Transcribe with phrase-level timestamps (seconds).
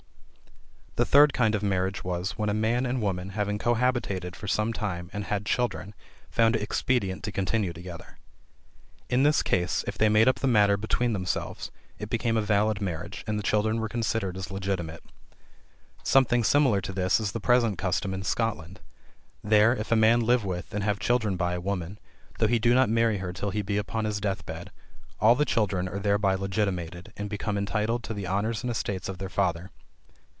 [0.97, 4.71] The third kind of marriage was, when a man and woman, having cohabited for some
[4.71, 5.95] time and had children,
[6.29, 8.19] found it expedient to continue together.
[9.09, 12.81] In this case, if they made up the matter between themselves, it became a valid
[12.81, 15.01] marriage, and the children were considered as legitimate.
[16.03, 18.79] Something similar to this is the present custom in Scotland.
[19.43, 21.97] There, if a man live with, and have children by a woman,
[22.37, 24.71] though he do not marry her till he be upon his death bed,
[25.21, 29.17] all the children are thereby legitimated and become entitled to the honors and estates of
[29.19, 29.71] their father.